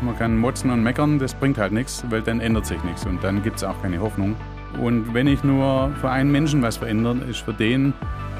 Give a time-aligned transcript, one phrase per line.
[0.00, 3.22] Man kann motzen und meckern, das bringt halt nichts, weil dann ändert sich nichts und
[3.24, 4.36] dann gibt es auch keine Hoffnung.
[4.80, 7.92] Und wenn ich nur für einen Menschen was verändern, ist für den,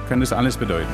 [0.09, 0.87] kann das alles bedeuten.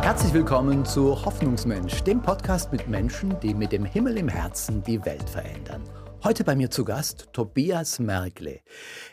[0.00, 5.04] Herzlich willkommen zu Hoffnungsmensch, dem Podcast mit Menschen, die mit dem Himmel im Herzen die
[5.04, 5.82] Welt verändern.
[6.26, 8.58] Heute bei mir zu Gast Tobias Merkle.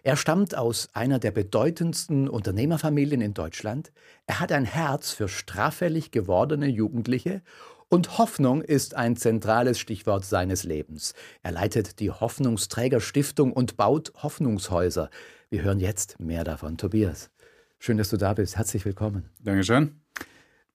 [0.02, 3.92] Er stammt aus einer der bedeutendsten Unternehmerfamilien in Deutschland.
[4.26, 7.44] Er hat ein Herz für straffällig gewordene Jugendliche
[7.88, 11.14] und Hoffnung ist ein zentrales Stichwort seines Lebens.
[11.44, 15.12] Er leitet die Hoffnungsträger Stiftung und baut Hoffnungshäuser.
[15.52, 16.80] Wir hören jetzt mehr davon.
[16.80, 17.30] Tobias,
[17.78, 18.58] schön, dass du da bist.
[18.58, 19.30] Herzlich willkommen.
[19.40, 20.02] Dankeschön.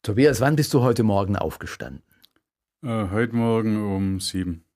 [0.05, 2.05] Tobias, wann bist du heute Morgen aufgestanden?
[2.85, 4.68] Äh, heute Morgen um sieben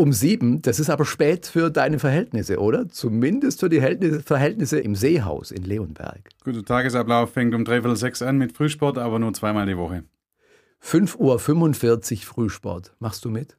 [0.00, 0.62] um sieben.
[0.62, 2.88] Das ist aber spät für deine Verhältnisse, oder?
[2.88, 3.80] Zumindest für die
[4.24, 6.28] Verhältnisse im Seehaus in Leonberg.
[6.44, 10.04] Gut, der Tagesablauf fängt um dreiviertel sechs an mit Frühsport, aber nur zweimal die Woche.
[10.82, 11.18] 5.45
[12.16, 12.94] Uhr Frühsport.
[12.98, 13.56] Machst du mit?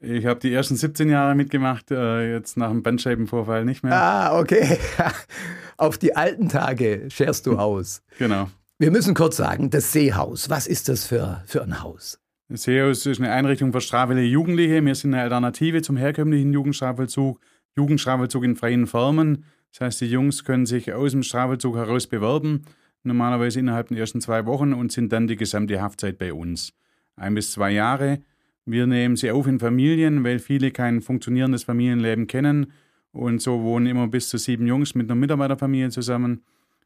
[0.00, 3.94] Ich habe die ersten 17 Jahre mitgemacht, äh, jetzt nach dem Bandscheibenvorfall nicht mehr.
[3.94, 4.78] Ah, okay.
[5.78, 8.02] Auf die alten Tage scherst du aus.
[8.18, 8.50] genau.
[8.78, 12.18] Wir müssen kurz sagen, das Seehaus, was ist das für, für ein Haus?
[12.48, 14.84] SEOS ist eine Einrichtung für straffällige Jugendliche.
[14.84, 17.40] Wir sind eine Alternative zum herkömmlichen Jugendstrafvollzug.
[17.76, 19.44] Jugendstrafvollzug in freien Formen.
[19.72, 22.62] Das heißt, die Jungs können sich aus dem Strafvollzug heraus bewerben,
[23.02, 26.72] normalerweise innerhalb der ersten zwei Wochen und sind dann die gesamte Haftzeit bei uns.
[27.16, 28.20] Ein bis zwei Jahre.
[28.64, 32.72] Wir nehmen sie auf in Familien, weil viele kein funktionierendes Familienleben kennen.
[33.10, 36.44] Und so wohnen immer bis zu sieben Jungs mit einer Mitarbeiterfamilie zusammen.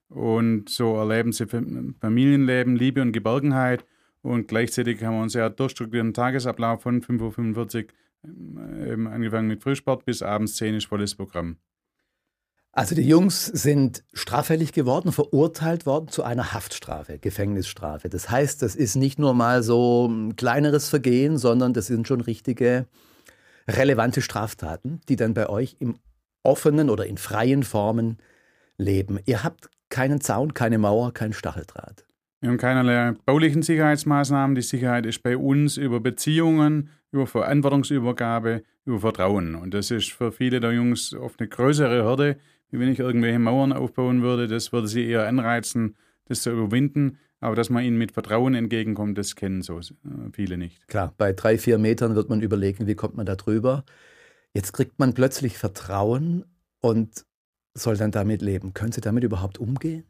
[0.08, 3.84] Und so erleben sie Familienleben, Liebe und Geborgenheit.
[4.22, 7.90] Und gleichzeitig haben wir uns ja durchstrukturierten Tagesablauf von 5.45 Uhr
[8.24, 11.56] ähm, angefangen mit Frühsport bis abends 10 ist volles Programm.
[12.72, 18.08] Also die Jungs sind straffällig geworden, verurteilt worden zu einer Haftstrafe, Gefängnisstrafe.
[18.08, 22.20] Das heißt, das ist nicht nur mal so ein kleineres Vergehen, sondern das sind schon
[22.20, 22.86] richtige
[23.66, 25.96] relevante Straftaten, die dann bei euch im
[26.44, 28.18] offenen oder in freien Formen
[28.78, 29.18] leben.
[29.26, 32.06] Ihr habt keinen Zaun, keine Mauer, kein Stacheldraht.
[32.40, 34.54] Wir haben keinerlei baulichen Sicherheitsmaßnahmen.
[34.54, 39.54] Die Sicherheit ist bei uns über Beziehungen, über Verantwortungsübergabe, über Vertrauen.
[39.54, 42.38] Und das ist für viele der Jungs oft eine größere Hürde,
[42.70, 44.48] wie wenn ich irgendwelche Mauern aufbauen würde.
[44.48, 47.18] Das würde sie eher anreizen, das zu überwinden.
[47.40, 49.82] Aber dass man ihnen mit Vertrauen entgegenkommt, das kennen so äh,
[50.32, 50.88] viele nicht.
[50.88, 53.84] Klar, bei drei, vier Metern wird man überlegen, wie kommt man da drüber.
[54.54, 56.44] Jetzt kriegt man plötzlich Vertrauen
[56.80, 57.24] und
[57.74, 58.74] soll dann damit leben.
[58.74, 60.04] Können Sie damit überhaupt umgehen?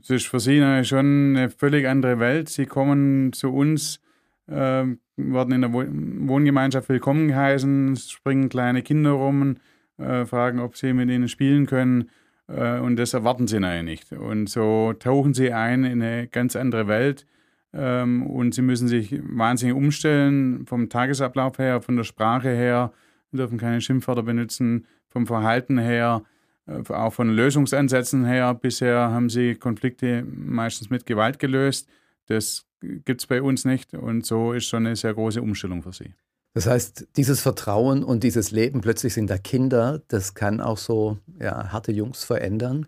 [0.00, 2.48] Es ist für sie schon eine völlig andere Welt.
[2.48, 4.00] Sie kommen zu uns,
[4.46, 4.84] äh,
[5.16, 9.56] werden in der Wohngemeinschaft willkommen geheißen, springen kleine Kinder rum,
[9.96, 12.10] äh, fragen, ob sie mit ihnen spielen können.
[12.46, 14.12] Äh, und das erwarten sie nicht.
[14.12, 17.26] Und so tauchen sie ein in eine ganz andere Welt.
[17.72, 22.92] Ähm, und sie müssen sich wahnsinnig umstellen, vom Tagesablauf her, von der Sprache her,
[23.32, 26.22] dürfen keine Schimpfwörter benutzen, vom Verhalten her.
[26.68, 31.88] Äh, auch von Lösungsansätzen her, bisher haben sie Konflikte meistens mit Gewalt gelöst.
[32.26, 35.92] Das gibt es bei uns nicht und so ist schon eine sehr große Umstellung für
[35.92, 36.14] sie.
[36.54, 41.18] Das heißt, dieses Vertrauen und dieses Leben, plötzlich sind da Kinder, das kann auch so
[41.40, 42.86] ja, harte Jungs verändern.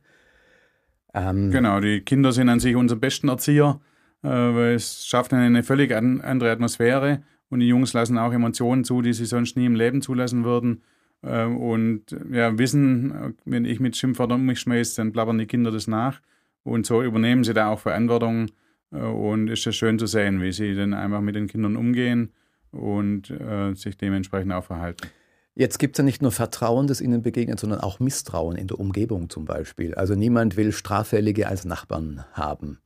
[1.14, 3.80] Ähm genau, die Kinder sind an sich unser besten Erzieher,
[4.22, 9.02] äh, weil es schafft eine völlig andere Atmosphäre und die Jungs lassen auch Emotionen zu,
[9.02, 10.82] die sie sonst nie im Leben zulassen würden.
[11.22, 15.70] Ähm, und ja, wissen, wenn ich mit Schimpfwörtern um mich schmeiße, dann plappern die Kinder
[15.70, 16.20] das nach.
[16.62, 18.48] Und so übernehmen sie da auch Verantwortung.
[18.92, 22.32] Äh, und ist es schön zu sehen, wie sie dann einfach mit den Kindern umgehen
[22.70, 25.08] und äh, sich dementsprechend auch verhalten.
[25.54, 28.78] Jetzt gibt es ja nicht nur Vertrauen, das ihnen begegnet, sondern auch Misstrauen in der
[28.78, 29.94] Umgebung zum Beispiel.
[29.94, 32.78] Also niemand will Straffällige als Nachbarn haben.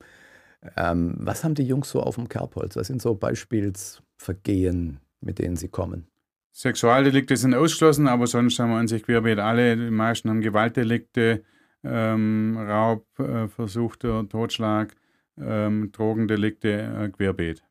[0.75, 2.75] Ähm, was haben die Jungs so auf dem Kerbholz?
[2.75, 6.07] Was sind so Beispielsvergehen, mit denen sie kommen?
[6.55, 9.75] Sexualdelikte sind ausgeschlossen, aber sonst haben wir an sich querbeet alle.
[9.75, 11.43] Die meisten haben Gewaltdelikte,
[11.83, 14.95] ähm, Raub, äh, versuchter Totschlag,
[15.37, 17.61] ähm, Drogendelikte, äh, querbeet.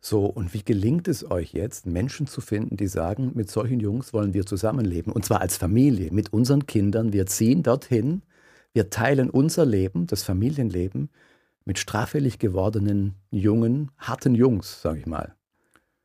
[0.00, 4.12] So, und wie gelingt es euch jetzt, Menschen zu finden, die sagen, mit solchen Jungs
[4.12, 5.12] wollen wir zusammenleben?
[5.12, 7.12] Und zwar als Familie, mit unseren Kindern.
[7.12, 8.22] Wir ziehen dorthin,
[8.72, 11.10] wir teilen unser Leben, das Familienleben,
[11.64, 15.34] mit straffällig gewordenen, jungen, harten Jungs, sage ich mal.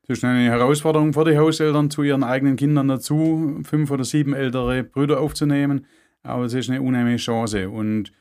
[0.06, 4.34] Das ist eine Herausforderung für die Hauseltern, zu ihren eigenen Kindern dazu fünf oder sieben
[4.34, 5.86] ältere Brüder aufzunehmen.
[6.24, 7.70] Aber es ist eine unheimliche Chance.
[7.70, 8.12] Und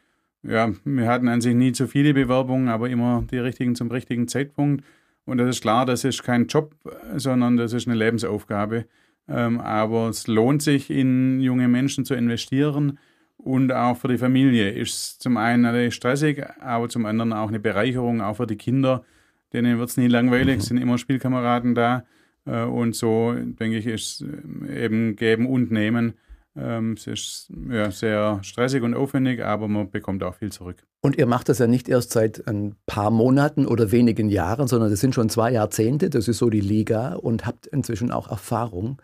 [0.45, 4.29] ja, wir hatten an sich nie zu viele Bewerbungen, aber immer die richtigen zum richtigen
[4.29, 4.85] Zeitpunkt.
[5.25, 6.75] Und das ist klar, das ist kein Job,
[7.17, 8.87] sondern das ist eine Lebensaufgabe.
[9.29, 12.99] Ähm, aber es lohnt sich, in junge Menschen zu investieren
[13.37, 18.21] Und auch für die Familie ist zum einen stressig, aber zum anderen auch eine Bereicherung,
[18.21, 19.05] auch für die Kinder.
[19.53, 22.05] Denen wird es nie langweilig, sind immer Spielkameraden da.
[22.47, 24.25] Äh, und so, denke ich, ist
[24.69, 26.15] eben geben und nehmen.
[26.55, 30.85] Ähm, es ist ja, sehr stressig und aufwendig, aber man bekommt auch viel zurück.
[31.01, 34.91] Und ihr macht das ja nicht erst seit ein paar Monaten oder wenigen Jahren, sondern
[34.91, 39.01] das sind schon zwei Jahrzehnte, das ist so die Liga und habt inzwischen auch Erfahrung,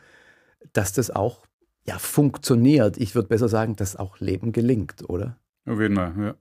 [0.75, 1.47] dass das auch
[1.87, 2.99] ja, funktioniert.
[2.99, 5.39] Ich würde besser sagen, dass auch Leben gelingt, oder?
[5.65, 6.35] Auf jeden Fall, ja.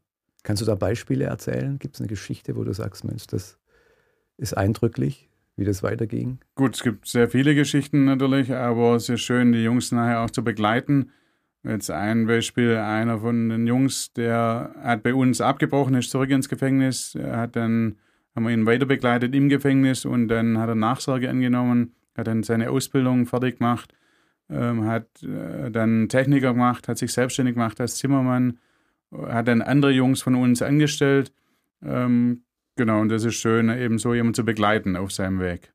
[0.44, 1.80] Kannst du da Beispiele erzählen?
[1.80, 3.58] Gibt es eine Geschichte, wo du sagst, Mensch, das
[4.38, 6.40] ist eindrücklich, wie das weiterging?
[6.56, 10.30] Gut, es gibt sehr viele Geschichten natürlich, aber es ist schön, die Jungs nachher auch
[10.30, 11.12] zu begleiten.
[11.64, 16.50] Jetzt ein Beispiel, einer von den Jungs, der hat bei uns abgebrochen, ist zurück ins
[16.50, 17.98] Gefängnis, hat dann,
[18.36, 22.44] haben wir ihn weiter begleitet im Gefängnis und dann hat er Nachsorge angenommen, hat dann
[22.44, 23.94] seine Ausbildung fertig gemacht
[24.50, 28.60] ähm, hat äh, dann Techniker gemacht, hat sich selbstständig gemacht als Zimmermann,
[29.12, 31.32] hat dann andere Jungs von uns angestellt.
[31.84, 32.44] Ähm,
[32.78, 35.74] genau, und das ist schön, eben so jemanden zu begleiten auf seinem Weg.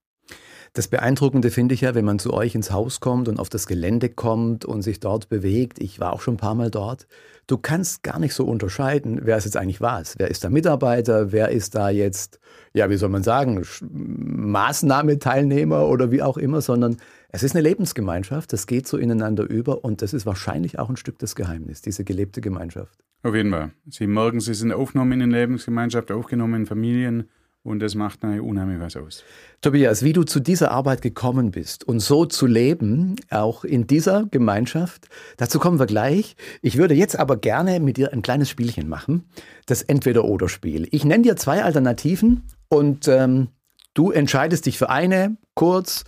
[0.75, 3.66] Das Beeindruckende finde ich ja, wenn man zu euch ins Haus kommt und auf das
[3.66, 5.78] Gelände kommt und sich dort bewegt.
[5.82, 7.06] Ich war auch schon ein paar Mal dort.
[7.46, 10.19] Du kannst gar nicht so unterscheiden, wer ist jetzt eigentlich was.
[10.19, 11.31] Wer ist da Mitarbeiter?
[11.31, 12.40] Wer ist da jetzt,
[12.72, 16.96] ja, wie soll man sagen, Maßnahmeteilnehmer oder wie auch immer, sondern
[17.28, 20.96] es ist eine Lebensgemeinschaft, das geht so ineinander über und das ist wahrscheinlich auch ein
[20.96, 22.98] Stück des Geheimnisses, diese gelebte Gemeinschaft.
[23.22, 23.70] Auf jeden Fall.
[23.88, 27.28] Sie merken, Sie sind aufgenommen in eine Lebensgemeinschaft, aufgenommen in Familien
[27.64, 29.22] und das macht eine unheimlich was aus.
[29.60, 34.26] Tobias, wie du zu dieser Arbeit gekommen bist und so zu leben, auch in dieser
[34.28, 36.34] Gemeinschaft, dazu kommen wir gleich.
[36.60, 39.24] Ich würde jetzt aber gerne mit dir ein kleines Spielchen machen,
[39.66, 40.88] das Entweder-Oder-Spiel.
[40.90, 43.48] Ich nenne dir zwei Alternativen und ähm,
[43.94, 46.04] du entscheidest dich für eine kurz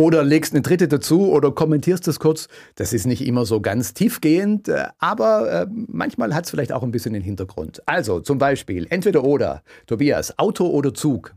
[0.00, 2.48] oder legst eine dritte dazu oder kommentierst das kurz.
[2.74, 6.82] Das ist nicht immer so ganz tiefgehend, äh, aber äh, manchmal hat es vielleicht auch
[6.82, 7.82] ein bisschen den Hintergrund.
[7.86, 9.62] Also zum Beispiel entweder oder.
[9.86, 11.34] Tobias, Auto oder Zug?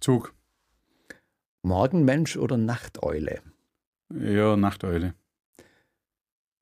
[0.00, 0.32] Zug.
[1.62, 3.40] Morgenmensch oder Nachteule?
[4.14, 5.12] Ja, Nachteule.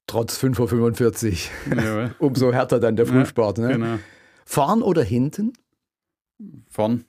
[0.09, 1.83] Trotz 5.45 Uhr.
[1.83, 3.59] Ja, Umso härter dann der Frühsport.
[3.59, 3.73] Ja, ne?
[3.75, 3.99] Genau.
[4.45, 5.53] Vorn oder hinten?
[6.69, 7.05] Vorn.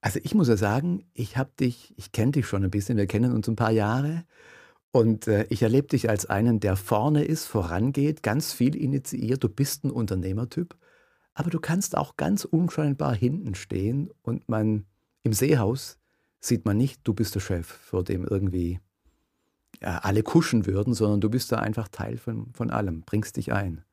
[0.00, 3.06] Also ich muss ja sagen, ich habe dich, ich kenne dich schon ein bisschen, wir
[3.06, 4.24] kennen uns ein paar Jahre
[4.92, 9.44] und äh, ich erlebe dich als einen, der vorne ist, vorangeht, ganz viel initiiert.
[9.44, 10.76] Du bist ein Unternehmertyp,
[11.34, 14.86] aber du kannst auch ganz unscheinbar hinten stehen und man
[15.22, 15.98] im Seehaus
[16.40, 18.80] sieht man nicht, du bist der Chef, vor dem irgendwie
[19.82, 23.52] ja, alle kuschen würden, sondern du bist da einfach Teil von, von allem, bringst dich
[23.52, 23.84] ein.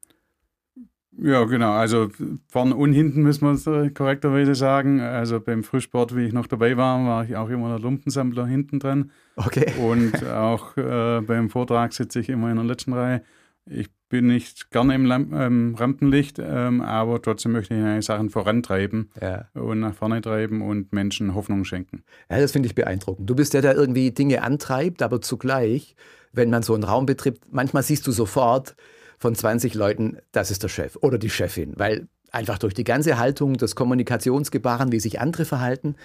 [1.20, 1.72] Ja, genau.
[1.72, 2.10] Also
[2.48, 5.00] vorne und hinten müssen wir es korrekterweise sagen.
[5.00, 8.80] Also beim Frühsport, wie ich noch dabei war, war ich auch immer der Lumpensammler hinten
[8.80, 9.12] dran.
[9.36, 9.72] Okay.
[9.80, 13.24] Und auch äh, beim Vortrag sitze ich immer in der letzten Reihe.
[13.66, 19.10] Ich bin nicht gerne im Lamp ähm, Rampenlicht, ähm, aber trotzdem möchte ich Sachen vorantreiben
[19.20, 19.50] ja.
[19.54, 22.04] und nach vorne treiben und Menschen Hoffnung schenken.
[22.30, 23.30] Ja, das finde ich beeindruckend.
[23.30, 25.96] Du bist der, der irgendwie Dinge antreibt, aber zugleich,
[26.32, 28.76] wenn man so einen Raum betritt, manchmal siehst du sofort,
[29.18, 33.18] von 20 Leuten, das ist der Chef oder die Chefin, weil einfach durch die ganze
[33.18, 35.96] Haltung, das Kommunikationsgebaren, wie sich andere verhalten,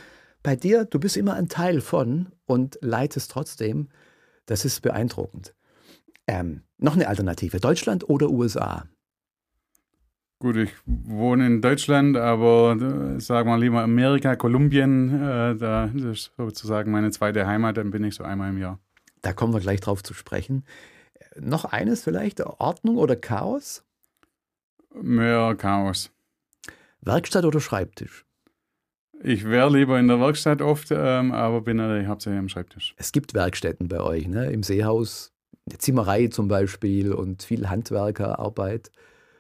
[0.43, 3.88] bei dir, du bist immer ein Teil von und leitest trotzdem.
[4.47, 5.55] Das ist beeindruckend.
[6.26, 8.87] Ähm, noch eine Alternative, Deutschland oder USA?
[10.41, 12.76] Gut, ich wohne in Deutschland, aber
[13.17, 18.03] äh, sagen wir lieber Amerika, Kolumbien, äh, da ist sozusagen meine zweite Heimat, dann bin
[18.03, 18.81] ich so einmal im Jahr.
[19.20, 20.65] Da kommen wir gleich drauf zu sprechen.
[21.39, 23.84] Noch eines vielleicht, Ordnung oder Chaos?
[24.94, 26.10] Mehr Chaos.
[27.01, 28.24] Werkstatt oder Schreibtisch?
[29.24, 32.94] Ich wäre lieber in der Werkstatt oft, ähm, aber bin natürlich hauptsächlich am Schreibtisch.
[32.96, 34.51] Es gibt Werkstätten bei euch, ne?
[34.51, 35.32] im Seehaus,
[35.69, 38.91] eine Zimmerei zum Beispiel und viel Handwerkerarbeit,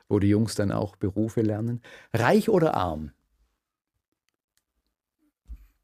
[0.08, 1.82] wo die Jungs dann auch Berufe lernen.
[2.12, 3.10] Reich oder arm?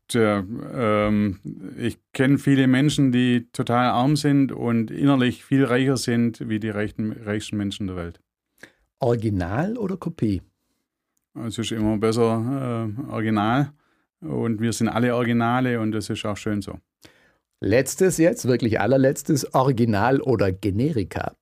[0.08, 1.38] Tja, ähm,
[1.76, 6.70] ich kenne viele Menschen, die total arm sind und innerlich viel reicher sind wie die
[6.70, 8.20] reichen, reichsten Menschen der Welt.
[9.00, 10.40] Original oder Kopie?
[11.46, 13.72] Es ist immer besser äh, Original
[14.20, 16.78] und wir sind alle Originale und das ist auch schön so.
[17.60, 21.34] Letztes jetzt, wirklich allerletztes, Original oder Generika?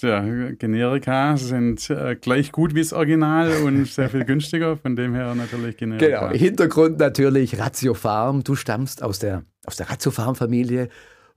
[0.00, 0.22] Tja,
[0.58, 5.34] Generika sind äh, gleich gut wie das Original und sehr viel günstiger, von dem her
[5.34, 6.28] natürlich Generika.
[6.28, 8.42] Genau, Hintergrund natürlich Ratio Farm.
[8.42, 10.88] Du stammst aus der, aus der Ratio Farm Familie.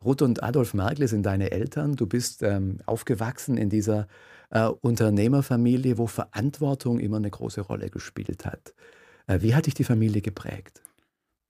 [0.05, 1.98] Ruth und Adolf Merkle sind deine Eltern.
[1.98, 4.08] Du bist ähm, aufgewachsen in dieser
[4.50, 8.74] äh, Unternehmerfamilie, wo Verantwortung immer eine große Rolle gespielt hat.
[9.27, 10.82] Äh, wie hat dich die Familie geprägt?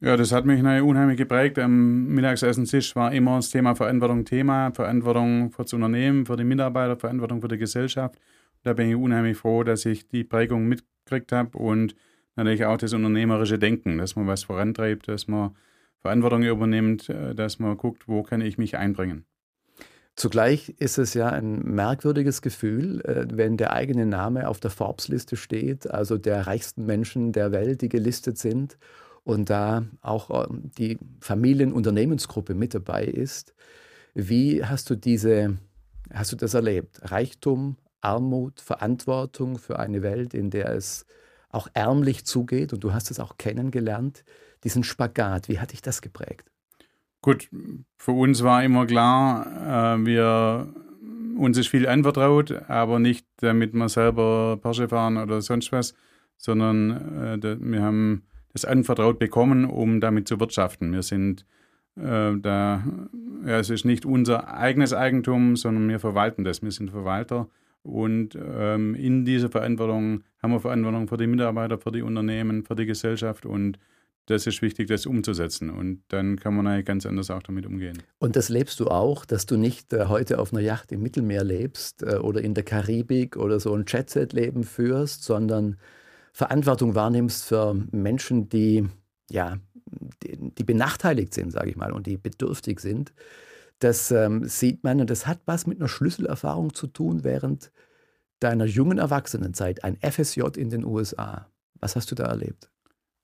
[0.03, 1.57] Ja, das hat mich unheimlich geprägt.
[1.57, 6.97] Am Mittagsessenstisch war immer das Thema Verantwortung Thema, Verantwortung für das Unternehmen, für die Mitarbeiter,
[6.97, 8.19] Verantwortung für die Gesellschaft.
[8.63, 11.95] Da bin ich unheimlich froh, dass ich die Prägung mitgekriegt habe und
[12.35, 15.55] natürlich auch das unternehmerische Denken, dass man was vorantreibt, dass man
[16.01, 19.23] Verantwortung übernimmt, äh, dass man guckt, wo kann ich mich einbringen.
[20.17, 25.37] Zugleich ist es ja ein merkwürdiges Gefühl, äh, wenn der eigene Name auf der Forbes-Liste
[25.37, 28.77] steht, also der reichsten Menschen der Welt, die gelistet sind
[29.23, 33.53] und da auch ähm, die Familienunternehmensgruppe mit dabei ist.
[34.13, 35.57] Wie hast du diese,
[36.13, 36.99] hast du das erlebt?
[37.03, 41.05] Reichtum, Armut, Verantwortung für eine Welt, in der es
[41.49, 44.23] auch ärmlich zugeht und du hast es auch kennengelernt,
[44.63, 46.49] diesen Spagat, wie hat dich das geprägt?
[47.21, 47.49] Gut,
[47.97, 50.73] für uns war immer klar, äh, wir
[51.37, 55.93] uns ist viel anvertraut, aber nicht damit wir selber Porsche fahren oder sonst was,
[56.37, 58.23] sondern äh, wir haben
[58.53, 60.93] das anvertraut bekommen, um damit zu wirtschaften.
[60.93, 61.45] Wir sind
[61.95, 62.83] äh, da,
[63.45, 66.61] ja, es ist nicht unser eigenes Eigentum, sondern wir verwalten das.
[66.61, 67.49] Wir sind Verwalter
[67.83, 72.75] und ähm, in dieser Verantwortung haben wir Verantwortung für die Mitarbeiter, für die Unternehmen, für
[72.75, 73.77] die Gesellschaft und
[74.27, 75.69] das ist wichtig, das umzusetzen.
[75.69, 78.01] Und dann kann man eigentlich ganz anders auch damit umgehen.
[78.19, 81.43] Und das lebst du auch, dass du nicht äh, heute auf einer Yacht im Mittelmeer
[81.43, 85.77] lebst äh, oder in der Karibik oder so ein Jet-Set-Leben führst, sondern
[86.33, 88.87] Verantwortung wahrnimmst für Menschen, die,
[89.29, 89.57] ja,
[90.23, 93.13] die, die benachteiligt sind, sage ich mal, und die bedürftig sind.
[93.79, 97.71] Das ähm, sieht man und das hat was mit einer Schlüsselerfahrung zu tun während
[98.39, 101.47] deiner jungen Erwachsenenzeit, ein FSJ in den USA.
[101.79, 102.69] Was hast du da erlebt?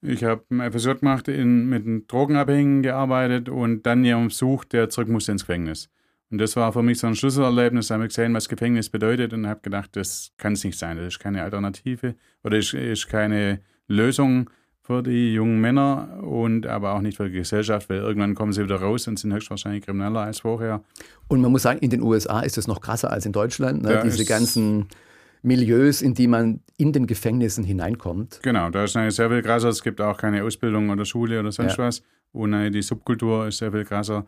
[0.02, 5.10] Ich habe ein FSJ gemacht, in, mit Drogenabhängigen gearbeitet und dann jemand besucht, der zurück
[5.10, 5.90] musste ins Gefängnis.
[6.32, 7.88] Und das war für mich so ein Schlüsselerlebnis.
[7.88, 10.98] Da habe ich gesehen, was Gefängnis bedeutet und habe gedacht, das kann es nicht sein.
[10.98, 14.50] Das ist keine Alternative oder ist, ist keine Lösung
[14.90, 18.64] für die jungen Männer und aber auch nicht für die Gesellschaft, weil irgendwann kommen sie
[18.64, 20.84] wieder raus und sind höchstwahrscheinlich krimineller als vorher.
[21.28, 23.84] Und man muss sagen, in den USA ist es noch krasser als in Deutschland.
[23.84, 24.02] Ne?
[24.04, 24.88] Diese ganzen
[25.42, 28.40] Milieus, in die man in den Gefängnissen hineinkommt.
[28.42, 29.70] Genau, da ist eine sehr viel krasser.
[29.70, 31.86] Es gibt auch keine Ausbildung oder Schule oder sonst ja.
[31.86, 32.04] was.
[32.32, 34.26] Und die Subkultur ist sehr viel krasser.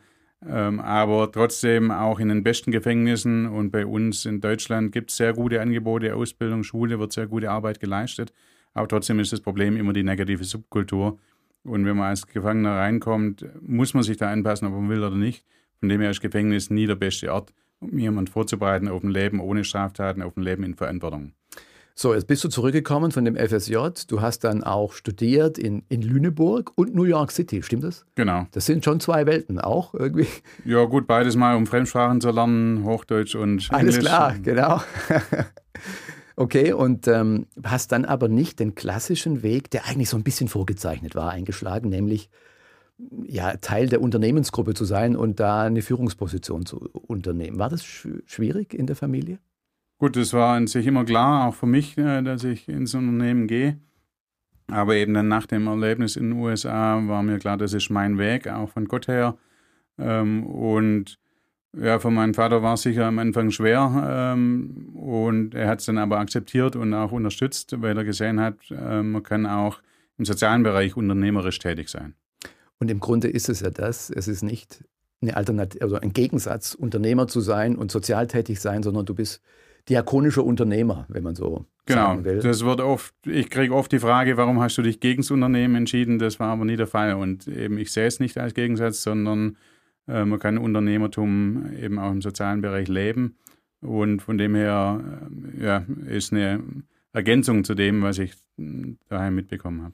[0.48, 5.18] Ähm, aber trotzdem auch in den besten Gefängnissen und bei uns in Deutschland gibt es
[5.18, 8.34] sehr gute Angebote, Ausbildung, Schule, wird sehr gute Arbeit geleistet.
[8.74, 11.20] Aber trotzdem ist das Problem immer die negative Subkultur.
[11.64, 15.16] Und wenn man als Gefangener reinkommt, muss man sich da anpassen, ob man will oder
[15.16, 15.46] nicht.
[15.80, 19.40] Von dem her ist Gefängnis nie der beste Ort, um jemanden vorzubereiten auf ein Leben
[19.40, 21.34] ohne Straftaten, auf ein Leben in Verantwortung.
[21.96, 23.76] So, jetzt bist du zurückgekommen von dem FSJ.
[24.08, 28.06] Du hast dann auch studiert in, in Lüneburg und New York City, stimmt das?
[28.16, 28.48] Genau.
[28.52, 30.28] Das sind schon zwei Welten auch irgendwie.
[30.66, 33.72] Ja, gut, beides mal, um Fremdsprachen zu lernen, Hochdeutsch und Englisch.
[33.72, 34.82] Alles klar, genau.
[36.36, 40.48] okay, und ähm, hast dann aber nicht den klassischen Weg, der eigentlich so ein bisschen
[40.48, 42.30] vorgezeichnet war, eingeschlagen, nämlich
[43.26, 47.60] ja, Teil der Unternehmensgruppe zu sein und da eine Führungsposition zu unternehmen.
[47.60, 49.40] War das schwierig in der Familie?
[50.02, 53.46] Gut, es war an sich immer klar, auch für mich, äh, dass ich ins Unternehmen
[53.46, 53.78] gehe.
[54.66, 58.18] Aber eben dann nach dem Erlebnis in den USA war mir klar, das ist mein
[58.18, 59.38] Weg, auch von Gott her.
[60.00, 61.20] Ähm, und
[61.78, 64.34] ja, für meinen Vater war es sicher am Anfang schwer.
[64.34, 68.56] Ähm, und er hat es dann aber akzeptiert und auch unterstützt, weil er gesehen hat,
[68.72, 69.84] ähm, man kann auch
[70.18, 72.16] im sozialen Bereich unternehmerisch tätig sein.
[72.80, 74.10] Und im Grunde ist es ja das.
[74.10, 74.84] Es ist nicht
[75.22, 79.44] eine Alternative, also ein Gegensatz, Unternehmer zu sein und sozial tätig sein, sondern du bist
[79.90, 82.40] diakonischer Unternehmer, wenn man so genau, sagen will.
[82.40, 85.76] Das wird oft, ich kriege oft die Frage, warum hast du dich gegen das Unternehmen
[85.76, 86.20] entschieden?
[86.20, 87.16] Das war aber nie der Fall.
[87.16, 89.58] Und eben, ich sehe es nicht als Gegensatz, sondern
[90.08, 93.38] äh, man kann Unternehmertum eben auch im sozialen Bereich leben.
[93.82, 95.02] Und von dem her
[95.58, 96.64] äh, ja, ist eine
[97.14, 98.34] Ergänzung zu dem, was ich
[99.10, 99.94] daheim mitbekommen habe.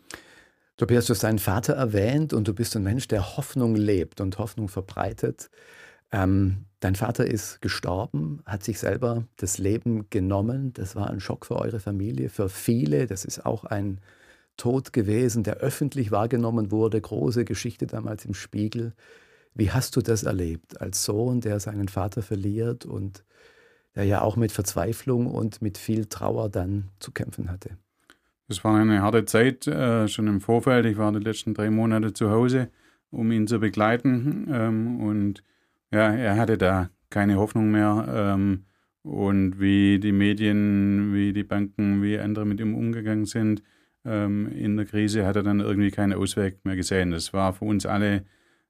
[0.78, 4.38] Tobias, du hast deinen Vater erwähnt und du bist ein Mensch, der Hoffnung lebt und
[4.38, 5.50] Hoffnung verbreitet.
[6.12, 10.74] Ähm, dein Vater ist gestorben, hat sich selber das Leben genommen.
[10.74, 13.08] Das war ein Schock für eure Familie, für viele.
[13.08, 14.00] Das ist auch ein
[14.58, 17.00] Tod gewesen, der öffentlich wahrgenommen wurde.
[17.00, 18.94] Große Geschichte damals im Spiegel.
[19.54, 23.24] Wie hast du das erlebt als Sohn, der seinen Vater verliert und
[23.96, 27.72] der ja auch mit Verzweiflung und mit viel Trauer dann zu kämpfen hatte?
[28.48, 30.86] Das war eine harte Zeit, äh, schon im Vorfeld.
[30.86, 32.70] Ich war die letzten drei Monate zu Hause,
[33.12, 34.48] um ihn zu begleiten.
[34.50, 35.44] Ähm, und
[35.92, 38.06] ja, er hatte da keine Hoffnung mehr.
[38.10, 38.66] Ähm,
[39.04, 43.64] und wie die Medien, wie die Banken, wie andere mit ihm umgegangen sind
[44.04, 47.12] ähm, in der Krise, hat er dann irgendwie keinen Ausweg mehr gesehen.
[47.12, 48.26] Das war für uns alle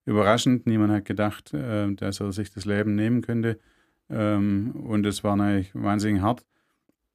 [0.05, 0.67] überraschend.
[0.67, 3.59] Niemand hat gedacht, äh, dass er sich das Leben nehmen könnte.
[4.09, 6.45] Ähm, und es war natürlich wahnsinnig hart.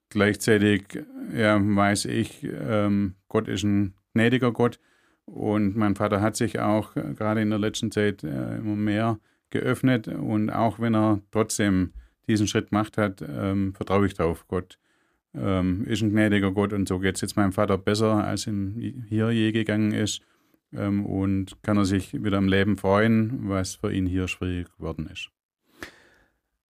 [0.08, 1.04] Gleichzeitig
[1.34, 4.78] ja, weiß ich, ähm, Gott ist ein gnädiger Gott
[5.24, 9.18] Und mein Vater hat sich auch äh, gerade in der letzten Zeit äh, immer mehr
[9.52, 10.08] geöffnet.
[10.08, 11.92] Und auch wenn er trotzdem
[12.26, 14.46] diesen Schritt gemacht hat, ähm, vertraue ich darauf.
[14.48, 14.78] Gott
[15.34, 19.04] ähm, ist ein gnädiger Gott und so geht es jetzt meinem Vater besser, als ihm
[19.08, 20.22] hier je gegangen ist.
[20.72, 25.08] Ähm, und kann er sich wieder am Leben freuen, was für ihn hier schwierig geworden
[25.12, 25.30] ist.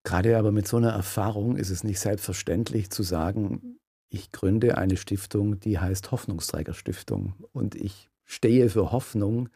[0.04, 4.96] Gerade aber mit so einer Erfahrung ist es nicht selbstverständlich zu sagen, ich gründe eine
[4.96, 9.48] Stiftung, die heißt Hoffnungsträgerstiftung und ich stehe für Hoffnung.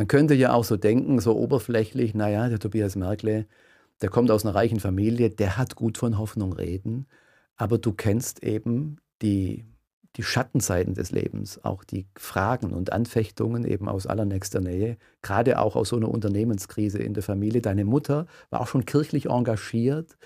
[0.00, 3.46] Man könnte ja auch so denken, so oberflächlich, naja, der Tobias Merkle,
[4.00, 7.06] der kommt aus einer reichen Familie, der hat gut von Hoffnung reden,
[7.56, 9.66] aber du kennst eben die
[10.16, 15.76] die Schattenseiten des Lebens, auch die Fragen und Anfechtungen eben aus allernächster Nähe, gerade auch
[15.76, 17.60] aus so einer Unternehmenskrise in der Familie.
[17.60, 20.16] Deine Mutter war auch schon kirchlich engagiert.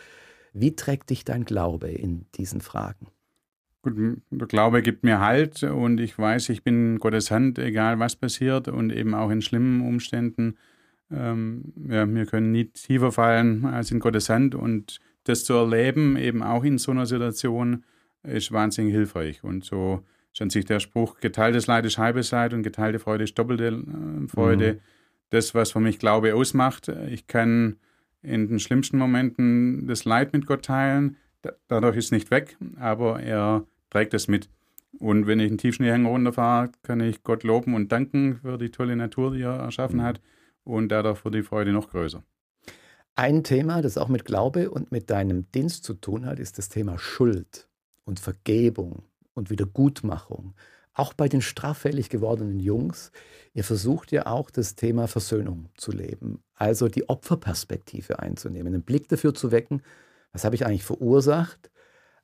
[0.53, 3.09] Wie trägt dich dein Glaube in diesen Fragen?
[3.85, 3.97] Gut,
[4.31, 8.67] der Glaube gibt mir Halt und ich weiß, ich bin Gottes Hand, egal was passiert
[8.67, 10.57] und eben auch in schlimmen Umständen.
[11.11, 16.17] Ähm, ja, wir können nie tiefer fallen als in Gottes Hand und das zu erleben,
[16.17, 17.85] eben auch in so einer Situation,
[18.23, 19.45] ist wahnsinnig hilfreich.
[19.45, 23.25] Und so ist an sich der Spruch, geteiltes Leid ist halbes Leid und geteilte Freude
[23.25, 24.73] ist doppelte äh, Freude.
[24.75, 24.79] Mhm.
[25.29, 26.89] Das, was für mich Glaube ausmacht.
[27.11, 27.77] Ich kann
[28.23, 31.17] in den schlimmsten Momenten das Leid mit Gott teilen.
[31.69, 34.51] Dadurch ist es nicht weg, aber er trägt es mit.
[34.99, 38.97] Und wenn ich einen Tiefschneehänger runterfahre, kann ich Gott loben und danken für die tolle
[38.97, 40.03] Natur, die er erschaffen mhm.
[40.03, 40.21] hat.
[40.65, 42.23] Und dadurch wird die Freude noch größer.
[43.17, 46.69] Ein Thema, das auch mit Glaube und mit deinem Dienst zu tun hat, ist das
[46.69, 47.69] Thema Schuld
[48.05, 50.55] und Vergebung und Wiedergutmachung.
[50.95, 53.13] Auch bei den straffällig gewordenen Jungs,
[53.53, 59.09] ihr versucht ja auch das Thema Versöhnung zu leben, also die Opferperspektive einzunehmen, einen Blick
[59.09, 59.83] dafür zu wecken,
[60.33, 61.71] was habe ich eigentlich verursacht,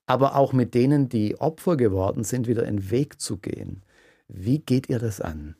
[0.06, 3.82] aber auch mit denen, die Opfer geworden sind, wieder einen Weg zu gehen.
[4.28, 5.56] Wie geht ihr das an?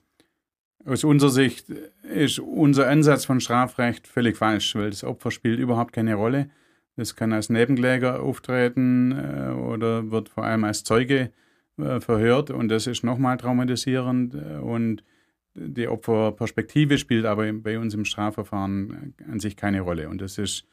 [0.84, 1.68] Aus unserer Sicht
[2.02, 6.50] ist unser Ansatz von Strafrecht völlig falsch, weil das Opfer spielt überhaupt keine Rolle.
[6.96, 11.30] Es kann als Nebenkläger auftreten äh, oder wird vor allem als Zeuge
[11.78, 15.02] äh, verhört und das ist nochmal traumatisierend und
[15.54, 20.66] die Opferperspektive spielt aber bei uns im Strafverfahren an sich keine Rolle und das ist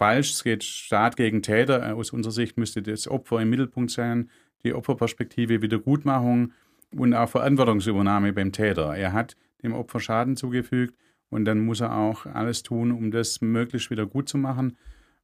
[0.00, 0.32] falsch.
[0.32, 1.94] Es geht Staat gegen Täter.
[1.94, 4.30] Aus unserer Sicht müsste das Opfer im Mittelpunkt sein,
[4.64, 6.52] die Opferperspektive, Wiedergutmachung
[6.96, 8.96] und auch Verantwortungsübernahme beim Täter.
[8.96, 10.94] Er hat dem Opfer Schaden zugefügt
[11.28, 14.78] und dann muss er auch alles tun, um das möglichst wieder gut zu machen.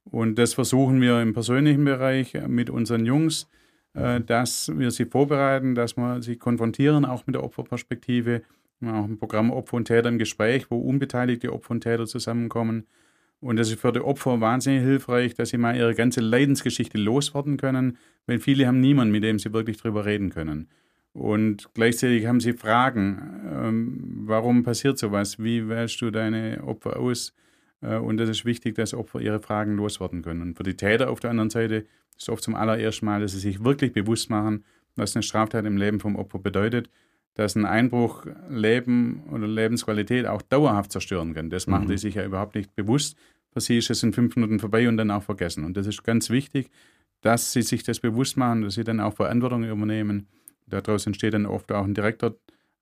[0.05, 3.49] Und das versuchen wir im persönlichen Bereich mit unseren Jungs,
[3.95, 8.43] äh, dass wir sie vorbereiten, dass wir sie konfrontieren, auch mit der Opferperspektive.
[8.79, 12.05] Wir haben auch ein Programm Opfer und Täter im Gespräch, wo unbeteiligte Opfer und Täter
[12.05, 12.85] zusammenkommen.
[13.39, 17.57] Und das ist für die Opfer wahnsinnig hilfreich, dass sie mal ihre ganze Leidensgeschichte loswerden
[17.57, 20.69] können, weil viele haben niemanden, mit dem sie wirklich drüber reden können.
[21.13, 23.41] Und gleichzeitig haben sie Fragen.
[23.51, 25.39] Ähm, warum passiert sowas?
[25.39, 27.33] Wie wählst du deine Opfer aus?
[27.81, 30.41] Äh, und es ist wichtig, dass Opfer ihre Fragen loswerden können.
[30.41, 33.31] Und für die Täter auf der anderen Seite ist es oft zum allerersten Mal, dass
[33.31, 34.63] sie sich wirklich bewusst machen,
[34.95, 36.89] was eine Straftat im Leben vom Opfer bedeutet,
[37.33, 41.49] dass ein Einbruch Leben oder Lebensqualität auch dauerhaft zerstören kann.
[41.49, 41.91] Das machen mhm.
[41.91, 43.17] die sich ja überhaupt nicht bewusst.
[43.53, 45.63] Für sie ist es in fünf Minuten vorbei und dann auch vergessen.
[45.63, 46.69] Und das ist ganz wichtig,
[47.21, 50.27] dass sie sich das bewusst machen, dass sie dann auch Verantwortung übernehmen.
[50.67, 52.35] Daraus entsteht dann oft auch ein direkter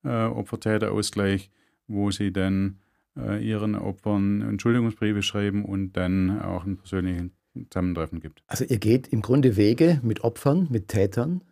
[0.04, 1.50] äh, Opfer-Täter-Ausgleich,
[1.86, 2.78] wo sie dann
[3.16, 7.30] äh, ihren Opfern Entschuldigungsbriefe schreiben und dann auch ein persönliches
[7.70, 8.42] Zusammentreffen gibt.
[8.46, 11.42] Also ihr geht im Grunde Wege mit Opfern, mit Tätern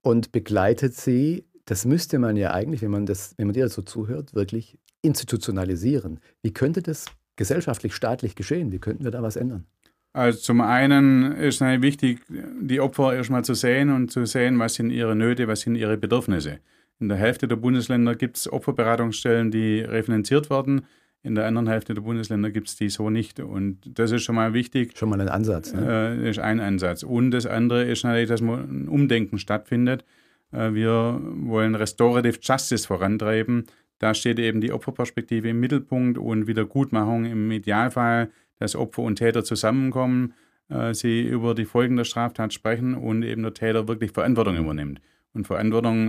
[0.00, 1.44] und begleitet sie.
[1.64, 6.20] Das müsste man ja eigentlich, wenn man, das, wenn man dir so zuhört, wirklich institutionalisieren.
[6.42, 8.72] Wie könnte das gesellschaftlich, staatlich geschehen?
[8.72, 9.66] Wie könnten wir da was ändern?
[10.12, 12.20] Also zum einen ist es wichtig,
[12.60, 15.96] die Opfer erstmal zu sehen und zu sehen, was sind ihre Nöte, was sind ihre
[15.96, 16.58] Bedürfnisse.
[17.00, 20.82] In der Hälfte der Bundesländer gibt es Opferberatungsstellen, die refinanziert werden.
[21.24, 23.40] In der anderen Hälfte der Bundesländer gibt es die so nicht.
[23.40, 24.98] Und das ist schon mal wichtig.
[24.98, 25.72] Schon mal ein Ansatz.
[25.72, 26.18] Ne?
[26.20, 27.02] Äh, ist ein Ansatz.
[27.04, 30.04] Und das andere ist natürlich, dass ein Umdenken stattfindet.
[30.52, 33.66] Äh, wir wollen Restorative Justice vorantreiben.
[33.98, 39.44] Da steht eben die Opferperspektive im Mittelpunkt und Wiedergutmachung im Idealfall, dass Opfer und Täter
[39.44, 40.34] zusammenkommen,
[40.68, 45.00] äh, sie über die Folgen der Straftat sprechen und eben der Täter wirklich Verantwortung übernimmt.
[45.34, 46.08] Und Verantwortung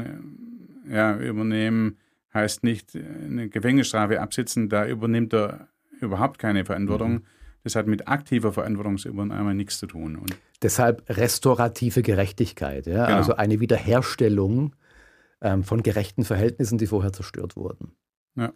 [0.90, 1.98] äh, ja, übernehmen
[2.34, 5.68] heißt nicht eine Gefängnisstrafe absitzen, da übernimmt er
[6.02, 7.14] überhaupt keine Verantwortung.
[7.14, 7.22] Mhm.
[7.64, 10.18] Das hat mit aktiver Verantwortungsübernahme nichts zu tun.
[10.18, 13.06] Und Deshalb restaurative Gerechtigkeit, ja?
[13.06, 13.18] genau.
[13.18, 14.76] also eine Wiederherstellung
[15.42, 17.92] ähm, von gerechten Verhältnissen, die vorher zerstört wurden.
[18.36, 18.54] Ja.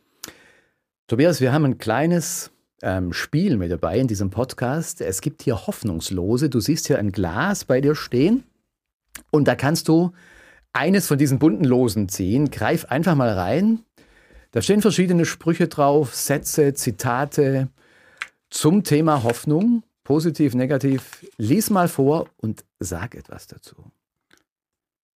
[1.08, 5.02] Tobias, wir haben ein kleines ähm, Spiel mit dabei in diesem Podcast.
[5.02, 6.50] Es gibt hier Hoffnungslose.
[6.50, 8.44] Du siehst hier ein Glas bei dir stehen
[9.32, 10.12] und da kannst du
[10.74, 12.52] eines von diesen bunten Losen ziehen.
[12.52, 13.80] Greif einfach mal rein.
[14.52, 17.68] Da stehen verschiedene Sprüche drauf, Sätze, Zitate
[18.50, 21.26] zum Thema Hoffnung, positiv, negativ.
[21.38, 23.92] Lies mal vor und sag etwas dazu.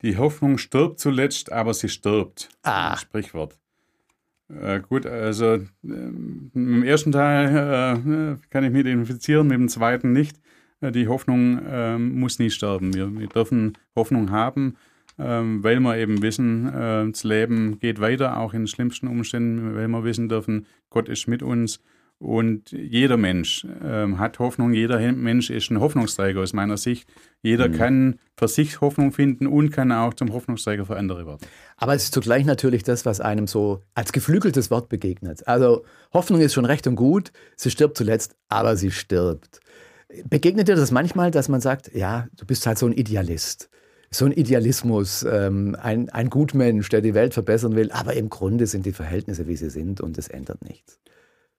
[0.03, 2.49] Die Hoffnung stirbt zuletzt, aber sie stirbt.
[2.65, 2.97] Ah.
[2.97, 3.57] Sprichwort.
[4.49, 10.13] Äh, gut, also äh, im ersten Teil äh, kann ich mich identifizieren, mit dem zweiten
[10.13, 10.41] nicht.
[10.81, 12.93] Äh, die Hoffnung ähm, muss nie sterben.
[12.93, 14.77] Wir, wir dürfen Hoffnung haben,
[15.21, 19.87] ähm, weil wir eben wissen, äh, das Leben geht weiter, auch in schlimmsten Umständen, weil
[19.87, 21.81] wir wissen dürfen, Gott ist mit uns.
[22.21, 27.09] Und jeder Mensch ähm, hat Hoffnung, jeder Mensch ist ein Hoffnungsträger aus meiner Sicht.
[27.41, 27.73] Jeder mhm.
[27.73, 31.41] kann für sich Hoffnung finden und kann auch zum Hoffnungsträger für andere werden.
[31.79, 35.49] Aber es ist zugleich natürlich das, was einem so als geflügeltes Wort begegnet.
[35.49, 39.61] Also Hoffnung ist schon recht und gut, sie stirbt zuletzt, aber sie stirbt.
[40.29, 43.71] Begegnet dir das manchmal, dass man sagt, ja, du bist halt so ein Idealist
[44.13, 48.67] so ein Idealismus, ähm, ein, ein Gutmensch, der die Welt verbessern will, aber im Grunde
[48.67, 50.99] sind die Verhältnisse, wie sie sind und es ändert nichts.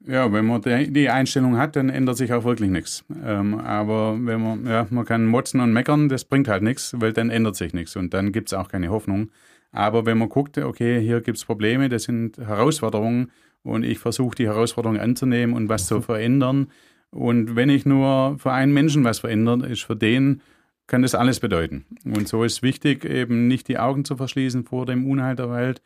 [0.08, 3.06] Ja, wenn man die Einstellung hat, dann ändert sich auch wirklich nichts.
[3.24, 7.14] Ähm, aber wenn man, ja, man kann motzen und meckern, das bringt halt nichts, weil
[7.14, 9.30] dann ändert sich nichts und dann gibt es auch keine Hoffnung.
[9.72, 13.32] Aber wenn man guckt, okay, hier gibt es Probleme, das sind Herausforderungen
[13.64, 16.68] und ich versuche die Herausforderungen anzunehmen und was zu verändern.
[17.12, 20.42] Und wenn ich nur für einen Menschen was verändere, ist für den,
[20.88, 21.86] kann das alles bedeuten.
[22.06, 25.82] Und so ist wichtig, eben nicht die Augen zu verschließen vor dem Unheil der Welt,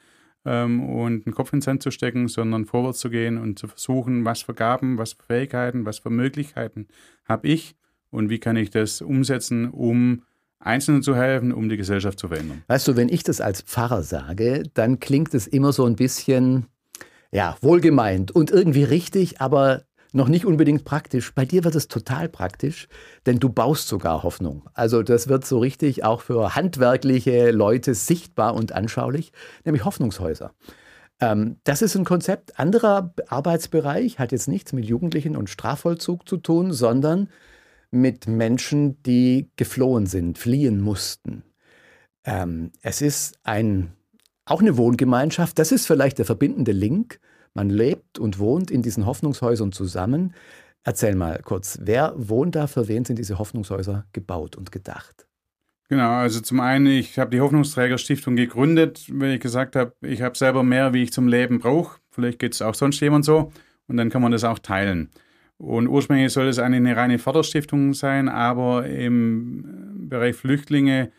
[0.46, 4.26] ähm, und den Kopf ins Sand zu stecken, sondern vorwärts zu gehen und zu versuchen,
[4.26, 6.88] was für Gaben, was für Fähigkeiten, was für Möglichkeiten
[7.28, 7.76] habe ich
[8.12, 10.24] und wie kann ich das umsetzen, um
[10.60, 12.64] Einzelnen zu helfen, um die Gesellschaft zu verändern.
[12.68, 16.66] Weißt du, wenn ich das als Pfarrer sage, dann klingt es immer so ein bisschen,
[17.32, 19.84] ja, wohlgemeint und irgendwie richtig, aber
[20.16, 21.34] noch nicht unbedingt praktisch.
[21.36, 22.88] Bei dir wird es total praktisch,
[23.26, 24.64] denn du baust sogar Hoffnung.
[24.74, 29.34] Also das wird so richtig auch für handwerkliche Leute sichtbar und anschaulich,
[29.66, 30.54] nämlich Hoffnungshäuser.
[31.20, 32.58] Ähm, das ist ein Konzept.
[32.58, 37.30] Anderer Arbeitsbereich hat jetzt nichts mit Jugendlichen und Strafvollzug zu tun, sondern
[37.92, 41.44] mit Menschen, die geflohen sind, fliehen mussten.
[42.24, 43.92] Ähm, es ist ein,
[44.46, 45.60] auch eine Wohngemeinschaft.
[45.60, 47.20] Das ist vielleicht der verbindende Link
[47.56, 50.34] man lebt und wohnt in diesen Hoffnungshäusern zusammen.
[50.84, 55.28] Erzähl mal kurz, wer wohnt da, für wen sind diese Hoffnungshäuser gebaut und gedacht?
[55.88, 60.38] Genau, also zum einen, ich habe die Hoffnungsträgerstiftung gegründet, weil ich gesagt habe, ich habe
[60.38, 62.00] selber mehr, wie ich zum Leben brauche.
[62.12, 63.52] Vielleicht geht es auch sonst jemand so
[63.88, 65.12] und dann kann man das auch teilen.
[65.58, 71.12] Und ursprünglich soll es eine, eine reine Förderstiftung sein, aber im Bereich Flüchtlinge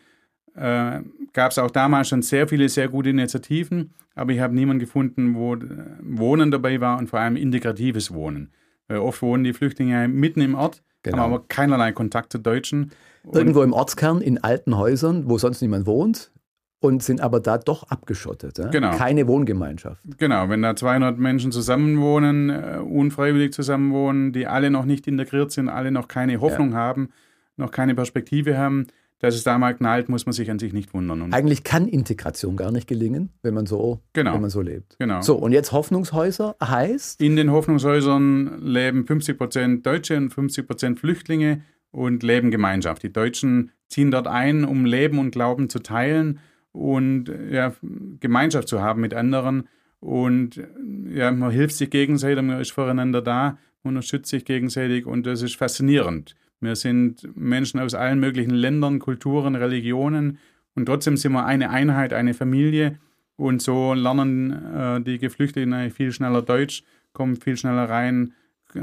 [0.57, 1.01] äh,
[1.33, 5.35] gab es auch damals schon sehr viele sehr gute Initiativen, aber ich habe niemanden gefunden,
[5.35, 5.59] wo äh,
[6.01, 8.51] Wohnen dabei war und vor allem integratives Wohnen.
[8.87, 11.17] Weil oft wohnen die Flüchtlinge mitten im Ort, genau.
[11.17, 12.91] haben aber keinerlei Kontakt zu Deutschen.
[13.31, 16.31] Irgendwo im Ortskern in alten Häusern, wo sonst niemand wohnt
[16.79, 18.57] und sind aber da doch abgeschottet.
[18.57, 18.69] Ja?
[18.69, 18.95] Genau.
[18.95, 20.01] Keine Wohngemeinschaft.
[20.17, 25.69] Genau, wenn da 200 Menschen zusammenwohnen, uh, unfreiwillig zusammenwohnen, die alle noch nicht integriert sind,
[25.69, 26.77] alle noch keine Hoffnung ja.
[26.77, 27.09] haben,
[27.57, 28.87] noch keine Perspektive haben,
[29.19, 31.21] dass es da mal knallt, muss man sich an sich nicht wundern.
[31.21, 34.33] Und Eigentlich kann Integration gar nicht gelingen, wenn man so, genau.
[34.33, 34.95] wenn man so lebt.
[34.99, 35.21] Genau.
[35.21, 37.21] So, und jetzt Hoffnungshäuser heißt?
[37.21, 43.01] In den Hoffnungshäusern leben 50 Prozent Deutsche und 50 Prozent Flüchtlinge und leben Gemeinschaft.
[43.03, 46.39] Die Deutschen ziehen dort ein, um Leben und Glauben zu teilen
[46.71, 47.73] und ja,
[48.19, 49.67] Gemeinschaft zu haben mit anderen.
[49.99, 50.61] Und
[51.09, 55.41] ja, man hilft sich gegenseitig, man ist voreinander da, man unterstützt sich gegenseitig und das
[55.41, 56.35] ist faszinierend.
[56.59, 60.39] Wir sind Menschen aus allen möglichen Ländern, Kulturen, Religionen
[60.77, 62.99] und trotzdem sind wir eine Einheit, eine Familie.
[63.35, 68.33] Und so lernen äh, die Geflüchteten viel schneller Deutsch, kommen viel schneller rein,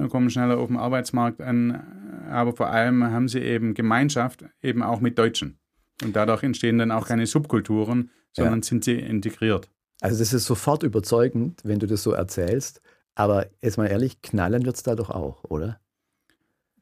[0.09, 1.83] kommen schneller auf den Arbeitsmarkt an.
[2.31, 5.59] Aber vor allem haben sie eben Gemeinschaft, eben auch mit Deutschen.
[6.03, 8.65] Und dadurch entstehen dann auch keine Subkulturen, sondern ja.
[8.65, 9.71] sind sie integriert.
[10.01, 12.81] Also das ist sofort überzeugend, wenn du das so erzählst.
[13.15, 15.81] Aber jetzt mal ehrlich, knallen wird es da doch auch, oder?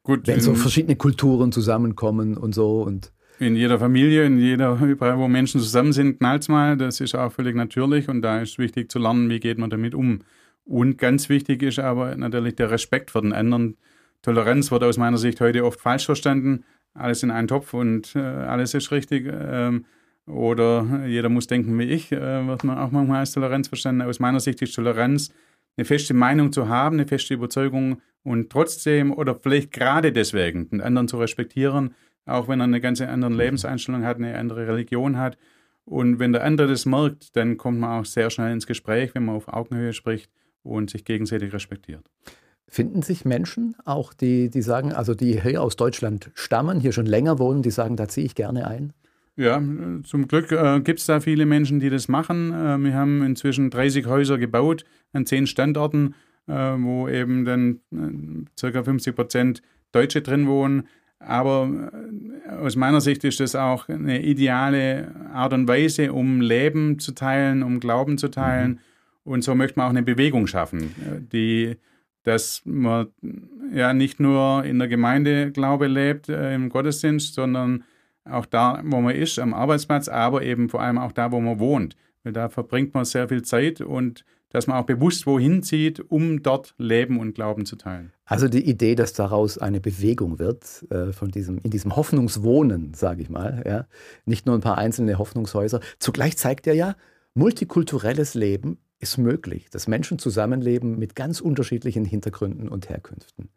[0.05, 5.19] Gut, wenn so verschiedene Kulturen zusammenkommen und so und in jeder Familie, in jeder, überall,
[5.19, 6.77] wo Menschen zusammen sind, knallt es mal.
[6.77, 9.95] Das ist auch völlig natürlich und da ist wichtig zu lernen, wie geht man damit
[9.95, 10.21] um.
[10.65, 13.77] Und ganz wichtig ist aber natürlich der Respekt vor den anderen.
[14.23, 16.65] Toleranz wird aus meiner Sicht heute oft falsch verstanden.
[16.95, 19.29] Alles in einen Topf und äh, alles ist richtig.
[19.29, 19.87] Ähm,
[20.27, 24.03] oder jeder muss denken wie ich, äh, wird man auch manchmal als Toleranz verstanden.
[24.03, 25.33] Aus meiner Sicht ist Toleranz
[25.77, 30.81] eine feste Meinung zu haben, eine feste Überzeugung und trotzdem oder vielleicht gerade deswegen den
[30.81, 31.95] anderen zu respektieren,
[32.27, 35.37] auch wenn er eine ganz andere Lebenseinstellung hat, eine andere Religion hat.
[35.85, 39.25] Und wenn der andere das merkt, dann kommt man auch sehr schnell ins Gespräch, wenn
[39.25, 40.31] man auf Augenhöhe spricht
[40.63, 42.09] und sich gegenseitig respektiert.
[42.69, 47.07] Finden sich Menschen auch, die, die sagen, also die hier aus Deutschland stammen, hier schon
[47.07, 48.93] länger wohnen, die sagen, da ziehe ich gerne ein?
[49.37, 49.63] Ja,
[50.05, 52.53] zum Glück äh, gibt es da viele Menschen, die das machen.
[52.53, 56.15] Äh, wir haben inzwischen 30 Häuser gebaut an zehn Standorten,
[56.47, 60.87] äh, wo eben dann äh, circa 50 Prozent Deutsche drin wohnen.
[61.19, 61.93] Aber
[62.47, 67.13] äh, aus meiner Sicht ist das auch eine ideale Art und Weise, um Leben zu
[67.13, 68.73] teilen, um Glauben zu teilen.
[68.73, 68.79] Mhm.
[69.25, 71.77] Und so möchte man auch eine Bewegung schaffen, äh, die,
[72.25, 73.09] dass man
[73.73, 77.85] ja nicht nur in der Gemeinde Glaube lebt, äh, im Gottesdienst, sondern
[78.25, 81.59] auch da, wo man ist, am Arbeitsplatz, aber eben vor allem auch da, wo man
[81.59, 81.97] wohnt.
[82.23, 86.43] Weil da verbringt man sehr viel Zeit und dass man auch bewusst wohin zieht, um
[86.43, 88.13] dort Leben und Glauben zu teilen.
[88.27, 93.23] Also die Idee, dass daraus eine Bewegung wird, äh, von diesem, in diesem Hoffnungswohnen, sage
[93.23, 93.87] ich mal, ja,
[94.27, 95.81] nicht nur ein paar einzelne Hoffnungshäuser.
[95.99, 96.97] Zugleich zeigt er ja,
[97.35, 103.49] multikulturelles Leben ist möglich, dass Menschen zusammenleben mit ganz unterschiedlichen Hintergründen und Herkünften.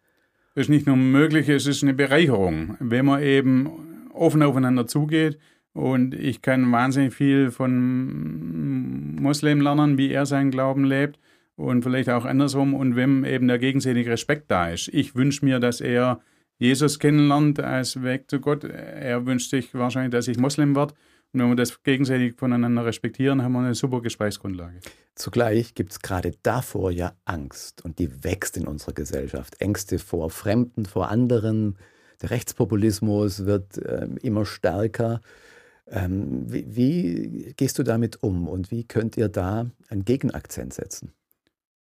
[0.55, 3.69] Es ist nicht nur möglich, es ist eine Bereicherung, wenn man eben
[4.15, 5.37] offen aufeinander zugeht.
[5.73, 11.19] Und ich kann wahnsinnig viel von Moslem lernen, wie er seinen Glauben lebt
[11.57, 12.73] und vielleicht auch andersrum.
[12.73, 14.87] Und wenn eben der gegenseitige Respekt da ist.
[14.89, 16.21] Ich wünsche mir, dass er
[16.57, 18.63] Jesus kennenlernt als Weg zu Gott.
[18.63, 20.93] Er wünscht sich wahrscheinlich, dass ich Moslem werde.
[21.33, 24.79] Und wenn wir das gegenseitig voneinander respektieren, haben wir eine super Gesprächsgrundlage.
[25.15, 29.59] Zugleich gibt es gerade davor ja Angst und die wächst in unserer Gesellschaft.
[29.59, 31.77] Ängste vor Fremden, vor anderen,
[32.21, 35.21] der Rechtspopulismus wird äh, immer stärker.
[35.87, 41.11] Ähm, wie, wie, gehst du damit um und wie könnt ihr da einen Gegenakzent setzen?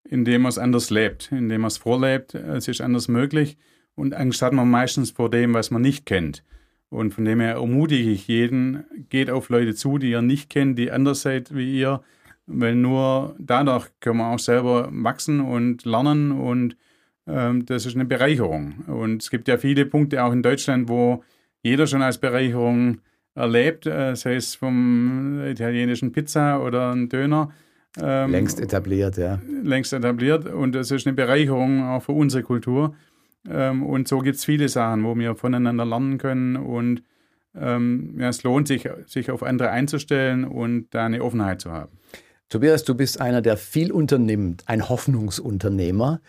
[0.04, 3.56] Indem man es anders lebt, indem man es vorlebt, es ist anders möglich
[3.94, 6.42] und Angst hat man meistens vor dem, was man nicht kennt.
[6.88, 10.78] Und von dem her ermutige ich jeden, geht auf Leute zu, die ihr nicht kennt,
[10.78, 12.02] die anders seid wie ihr,
[12.46, 16.82] weil nur dadurch können wir auch selber wachsen und lernen und ähm,
[17.24, 18.84] das ist eine Bereicherung.
[18.88, 21.22] Und es gibt ja viele Punkte auch in Deutschland, wo
[21.62, 22.98] jeder schon als Bereicherung
[23.34, 27.50] erlebt, äh, sei es vom italienischen Pizza oder ein Döner.
[28.00, 29.40] Ähm, längst etabliert, ja.
[29.62, 32.94] Längst etabliert und das ist eine Bereicherung auch für unsere Kultur.
[33.48, 37.02] Ähm, und so gibt es viele Sachen, wo wir voneinander lernen können und
[37.54, 41.92] ähm, ja, es lohnt sich, sich auf andere einzustellen und da eine Offenheit zu haben.
[42.48, 46.20] Tobias, du bist einer, der viel unternimmt, ein Hoffnungsunternehmer.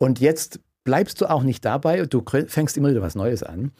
[0.00, 3.72] Und jetzt bleibst du auch nicht dabei, du fängst immer wieder was Neues an.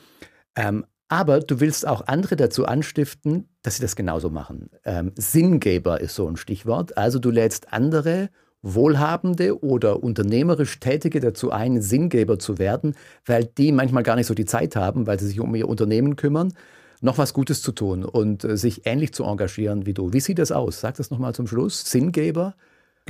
[0.54, 4.70] Ähm, aber du willst auch andere dazu anstiften, dass sie das genauso machen.
[4.84, 6.96] Ähm, Sinngeber ist so ein Stichwort.
[6.96, 8.28] Also du lädst andere
[8.62, 14.34] Wohlhabende oder unternehmerisch Tätige dazu ein, Sinngeber zu werden, weil die manchmal gar nicht so
[14.34, 16.52] die Zeit haben, weil sie sich um ihr Unternehmen kümmern,
[17.00, 20.12] noch was Gutes zu tun und äh, sich ähnlich zu engagieren wie du.
[20.12, 20.80] Wie sieht das aus?
[20.80, 21.90] Sag das nochmal zum Schluss.
[21.90, 22.54] Sinngeber?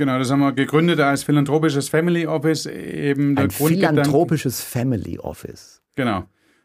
[0.01, 2.65] Genau, das haben wir gegründet als philanthropisches Family Office.
[2.65, 5.83] Eben der Ein philanthropisches Family Office.
[5.93, 6.23] Genau.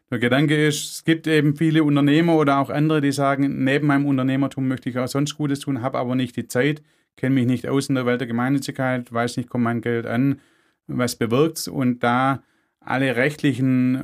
[0.09, 4.07] Der Gedanke ist, es gibt eben viele Unternehmer oder auch andere, die sagen, neben meinem
[4.07, 6.81] Unternehmertum möchte ich auch sonst Gutes tun, habe aber nicht die Zeit,
[7.15, 10.39] kenne mich nicht aus in der Welt der Gemeinnützigkeit, weiß nicht, kommt mein Geld an,
[10.87, 12.41] was bewirkt es und da
[12.79, 13.97] alle rechtlichen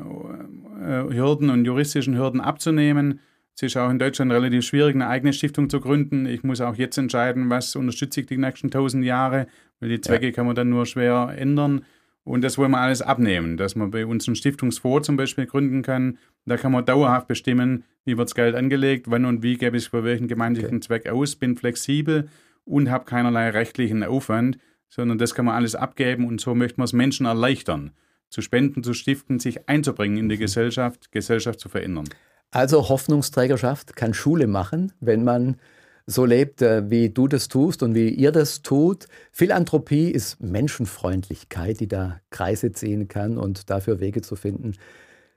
[0.80, 3.20] äh, Hürden und juristischen Hürden abzunehmen,
[3.56, 6.26] es ist auch in Deutschland relativ schwierig, eine eigene Stiftung zu gründen.
[6.26, 9.48] Ich muss auch jetzt entscheiden, was unterstütze ich die nächsten tausend Jahre,
[9.80, 10.32] weil die Zwecke ja.
[10.32, 11.86] kann man dann nur schwer ändern.
[12.24, 15.82] Und das wollen wir alles abnehmen, dass man bei uns einen Stiftungsfonds zum Beispiel gründen
[15.82, 16.18] kann.
[16.46, 19.84] Da kann man dauerhaft bestimmen, wie wird das Geld angelegt, wann und wie gebe ich
[19.84, 20.88] es für welchen gemeinnützigen okay.
[20.88, 22.30] Zweck aus, bin flexibel
[22.66, 24.58] und habe keinerlei rechtlichen Aufwand,
[24.90, 27.92] sondern das kann man alles abgeben und so möchten wir es Menschen erleichtern,
[28.30, 30.42] zu spenden, zu stiften, sich einzubringen in die mhm.
[30.42, 32.06] Gesellschaft, Gesellschaft zu verändern.
[32.54, 35.58] Also Hoffnungsträgerschaft kann Schule machen, wenn man
[36.06, 39.08] so lebt, äh, wie du das tust und wie ihr das tut.
[39.32, 44.74] Philanthropie ist Menschenfreundlichkeit, die da Kreise ziehen kann und dafür Wege zu finden.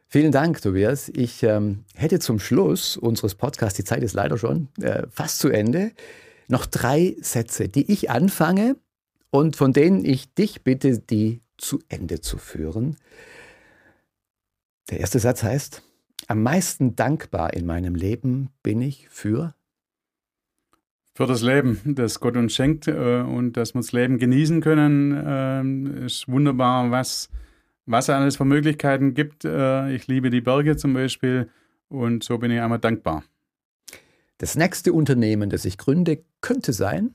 [0.08, 1.08] Vielen Dank, Tobias.
[1.08, 5.48] Ich ähm, hätte zum Schluss unseres Podcasts, die Zeit ist leider schon äh, fast zu
[5.48, 5.92] Ende,
[6.48, 8.76] noch drei Sätze, die ich anfange
[9.30, 12.98] und von denen ich dich bitte, die zu Ende zu führen.
[14.90, 15.82] Der erste Satz heißt,
[16.26, 19.54] am meisten dankbar in meinem Leben bin ich für?
[21.14, 25.96] Für das Leben, das Gott uns schenkt äh, und dass wir das Leben genießen können,
[26.00, 27.30] äh, ist wunderbar, was,
[27.86, 29.44] was es alles für Möglichkeiten gibt.
[29.44, 31.48] Äh, ich liebe die Berge zum Beispiel
[31.88, 33.22] und so bin ich einmal dankbar.
[34.38, 37.14] Das nächste Unternehmen, das ich gründe, könnte sein?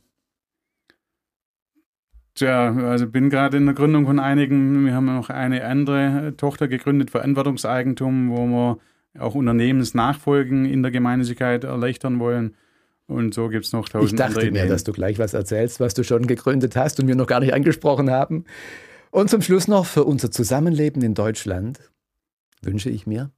[2.33, 4.85] Tja, also bin gerade in der Gründung von einigen.
[4.85, 8.77] Wir haben noch eine andere Tochter gegründet, Verantwortungseigentum, wo wir
[9.17, 12.55] auch Unternehmensnachfolgen in der Gemeinnützigkeit erleichtern wollen.
[13.07, 15.93] Und so gibt es noch tausend Ich dachte mir, dass du gleich was erzählst, was
[15.93, 18.45] du schon gegründet hast und wir noch gar nicht angesprochen haben.
[19.11, 21.79] Und zum Schluss noch für unser Zusammenleben in Deutschland
[22.61, 23.31] wünsche ich mir.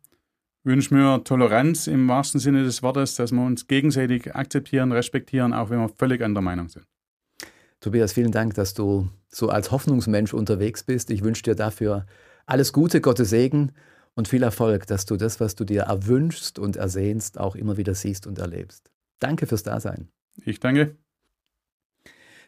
[0.64, 5.72] wünsche mir Toleranz im wahrsten Sinne des Wortes, dass wir uns gegenseitig akzeptieren, respektieren, auch
[5.72, 6.86] wenn wir völlig anderer Meinung sind.
[7.80, 11.10] Tobias, vielen Dank, dass du so als Hoffnungsmensch unterwegs bist.
[11.10, 12.06] Ich wünsche dir dafür
[12.46, 13.72] alles Gute, Gottes Segen
[14.16, 17.96] und viel Erfolg, dass du das, was du dir erwünschst und ersehnst, auch immer wieder
[17.96, 18.92] siehst und erlebst.
[19.20, 20.10] Danke fürs Dasein.
[20.46, 20.98] Ich danke.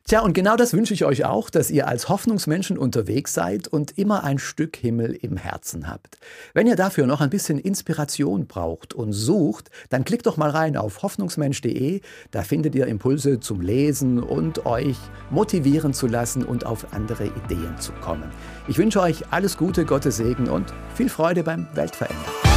[0.07, 3.97] Tja, und genau das wünsche ich euch auch, dass ihr als Hoffnungsmenschen unterwegs seid und
[3.97, 6.19] immer ein Stück Himmel im Herzen habt.
[6.53, 10.77] Wenn ihr dafür noch ein bisschen Inspiration braucht und sucht, dann klickt doch mal rein
[10.77, 12.01] auf hoffnungsmensch.de.
[12.29, 14.97] Da findet ihr Impulse zum Lesen und euch
[15.31, 18.29] motivieren zu lassen und auf andere Ideen zu kommen.
[18.67, 22.54] Ich wünsche euch alles Gute, Gottes Segen und viel Freude beim Weltverändern.